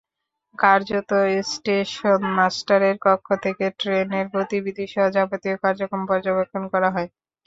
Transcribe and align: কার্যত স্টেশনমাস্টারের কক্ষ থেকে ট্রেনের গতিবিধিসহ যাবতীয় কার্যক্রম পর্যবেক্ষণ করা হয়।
কার্যত 0.59 1.11
স্টেশনমাস্টারের 1.49 2.95
কক্ষ 3.01 3.27
থেকে 3.45 3.65
ট্রেনের 3.79 4.25
গতিবিধিসহ 4.35 5.05
যাবতীয় 5.15 5.55
কার্যক্রম 5.63 6.01
পর্যবেক্ষণ 6.09 6.63
করা 6.73 6.89
হয়। 6.95 7.09